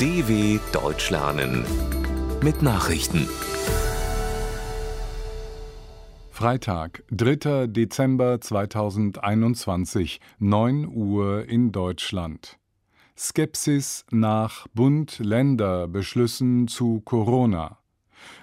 [0.00, 1.64] DW Deutsch lernen
[2.42, 3.28] mit Nachrichten.
[6.30, 7.68] Freitag, 3.
[7.68, 12.58] Dezember 2021, 9 Uhr in Deutschland.
[13.16, 17.78] Skepsis nach Bund-Länder-Beschlüssen zu Corona.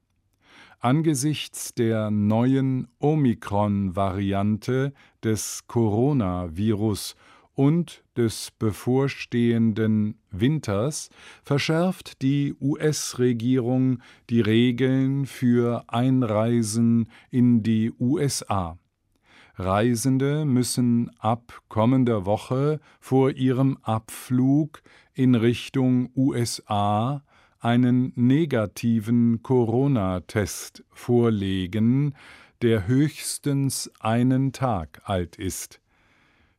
[0.81, 7.17] Angesichts der neuen Omikron-Variante des Coronavirus
[7.55, 11.09] und des bevorstehenden Winters
[11.45, 18.77] verschärft die US-Regierung die Regeln für Einreisen in die USA.
[19.57, 24.83] Reisende müssen ab kommender Woche vor ihrem Abflug
[25.15, 27.23] in Richtung USA
[27.61, 32.15] einen negativen Corona-Test vorlegen,
[32.63, 35.81] der höchstens einen Tag alt ist.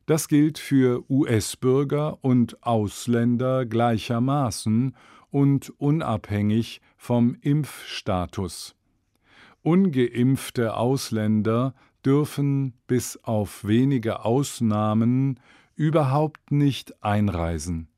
[0.06, 4.96] Das gilt für US-Bürger und Ausländer gleichermaßen
[5.30, 8.74] und unabhängig vom Impfstatus.
[9.62, 11.74] Ungeimpfte Ausländer
[12.06, 15.40] dürfen bis auf wenige Ausnahmen
[15.74, 17.88] überhaupt nicht einreisen.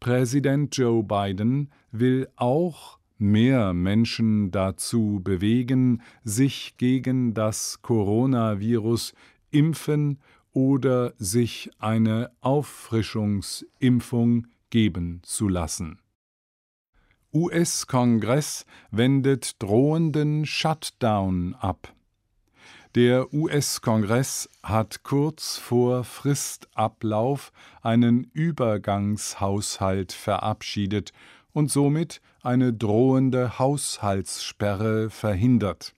[0.00, 9.14] Präsident Joe Biden will auch mehr Menschen dazu bewegen, sich gegen das Coronavirus
[9.50, 10.18] impfen
[10.52, 16.00] oder sich eine Auffrischungsimpfung geben zu lassen.
[17.32, 21.95] US-Kongress wendet drohenden Shutdown ab.
[22.96, 27.52] Der US-Kongress hat kurz vor Fristablauf
[27.82, 31.12] einen Übergangshaushalt verabschiedet
[31.52, 35.92] und somit eine drohende Haushaltssperre verhindert.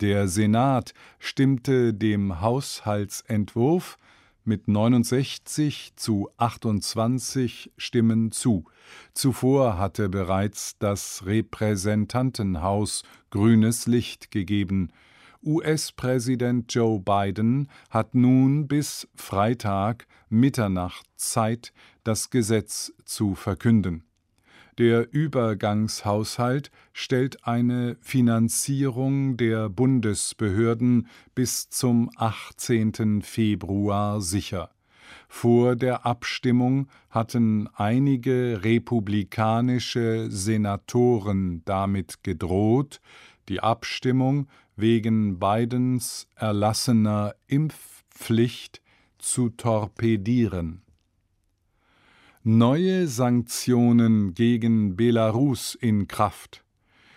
[0.00, 3.98] Der Senat stimmte dem Haushaltsentwurf
[4.44, 8.64] mit 69 zu 28 Stimmen zu.
[9.12, 14.90] Zuvor hatte bereits das Repräsentantenhaus grünes Licht gegeben.
[15.44, 21.72] US-Präsident Joe Biden hat nun bis Freitag Mitternacht Zeit,
[22.02, 24.04] das Gesetz zu verkünden.
[24.78, 33.22] Der Übergangshaushalt stellt eine Finanzierung der Bundesbehörden bis zum 18.
[33.22, 34.70] Februar sicher.
[35.28, 43.00] Vor der Abstimmung hatten einige republikanische Senatoren damit gedroht,
[43.48, 48.82] die Abstimmung wegen Bidens erlassener Impfpflicht
[49.18, 50.82] zu torpedieren.
[52.42, 56.62] Neue Sanktionen gegen Belarus in Kraft.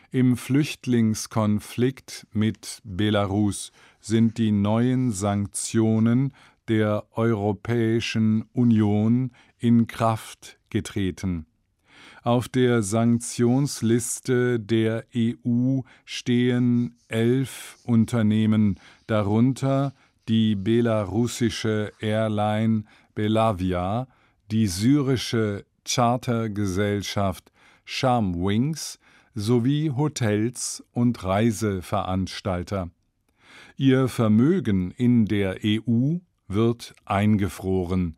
[0.09, 6.33] Im Flüchtlingskonflikt mit Belarus sind die neuen Sanktionen
[6.69, 11.45] der Europäischen Union in Kraft getreten.
[12.27, 19.93] Auf der Sanktionsliste der EU stehen elf Unternehmen, darunter
[20.27, 22.83] die belarussische Airline
[23.15, 24.09] Belavia,
[24.51, 27.49] die syrische Chartergesellschaft
[27.85, 28.99] Sharmwings
[29.33, 32.89] sowie Hotels und Reiseveranstalter.
[33.77, 36.17] Ihr Vermögen in der EU
[36.49, 38.17] wird eingefroren.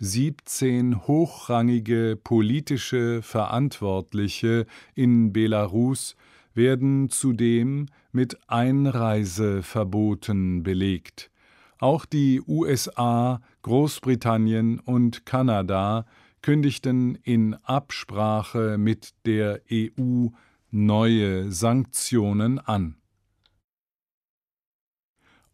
[0.00, 6.16] 17 hochrangige politische Verantwortliche in Belarus
[6.54, 11.30] werden zudem mit Einreiseverboten belegt.
[11.78, 16.06] Auch die USA, Großbritannien und Kanada
[16.42, 20.28] kündigten in Absprache mit der EU
[20.70, 22.97] neue Sanktionen an.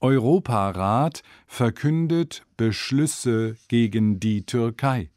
[0.04, 5.08] Europarat verkündet Beschlüsse gegen die Türkei.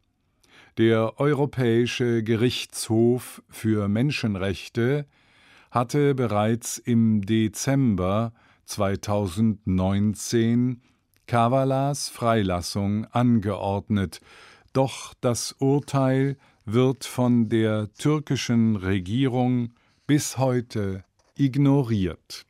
[0.78, 5.06] Der Europäische Gerichtshof für Menschenrechte
[5.72, 8.34] hatte bereits im Dezember
[8.66, 10.82] 2019
[11.28, 14.20] Kavalas Freilassung angeordnet,
[14.74, 19.74] doch das Urteil wird von der türkischen Regierung
[20.08, 21.04] bis heute
[21.36, 22.46] ignoriert.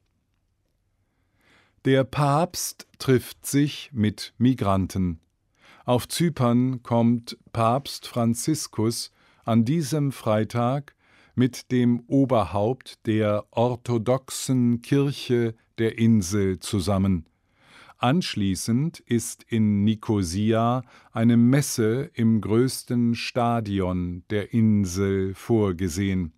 [1.85, 5.19] Der Papst trifft sich mit Migranten.
[5.85, 9.11] Auf Zypern kommt Papst Franziskus
[9.45, 10.93] an diesem Freitag
[11.39, 17.27] mit dem Oberhaupt der orthodoxen Kirche der Insel zusammen.
[17.97, 20.83] Anschließend ist in Nikosia
[21.13, 26.33] eine Messe im größten Stadion der Insel vorgesehen.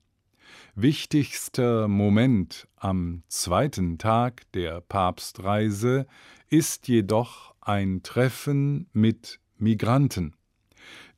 [0.75, 6.05] Wichtigster Moment am zweiten Tag der Papstreise
[6.47, 10.35] ist jedoch ein Treffen mit Migranten.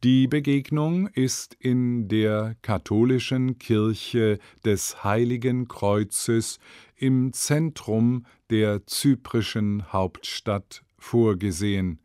[0.03, 6.59] Die Begegnung ist in der katholischen Kirche des Heiligen Kreuzes
[6.97, 11.99] im Zentrum der zyprischen Hauptstadt vorgesehen.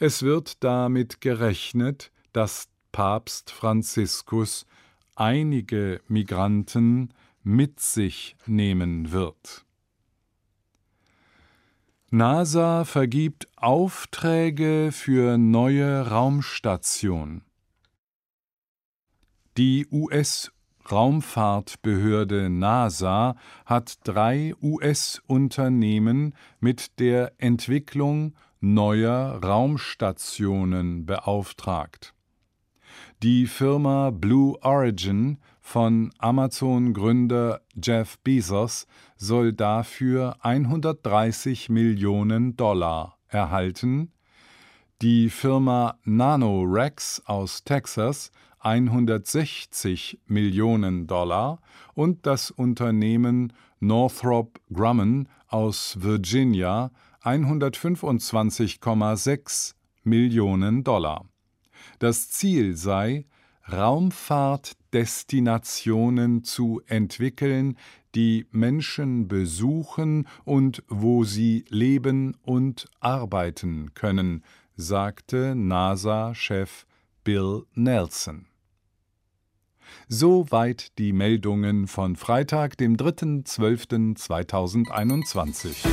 [0.00, 4.66] Es wird damit gerechnet, dass Papst Franziskus
[5.14, 9.66] einige Migranten mit sich nehmen wird.
[12.12, 17.42] NASA vergibt Aufträge für neue Raumstation.
[19.56, 32.12] Die US-Raumfahrtbehörde NASA hat drei US-Unternehmen mit der Entwicklung neuer Raumstationen beauftragt.
[33.22, 38.86] Die Firma Blue Origin von Amazon-Gründer Jeff Bezos
[39.16, 44.12] soll dafür 130 Millionen Dollar erhalten,
[45.02, 48.30] die Firma NanoRex aus Texas
[48.60, 51.60] 160 Millionen Dollar
[51.94, 56.90] und das Unternehmen Northrop Grumman aus Virginia
[57.22, 59.74] 125,6
[60.04, 61.26] Millionen Dollar.
[61.98, 63.26] Das Ziel sei,
[63.70, 67.76] Raumfahrtdestinationen zu entwickeln,
[68.14, 74.42] die Menschen besuchen und wo sie leben und arbeiten können,
[74.76, 76.86] sagte NASA-Chef
[77.22, 78.46] Bill Nelson.
[80.08, 85.86] Soweit die Meldungen von Freitag, dem 3.12.2021.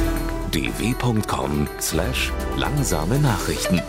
[0.52, 3.82] dw.com/langsame Nachrichten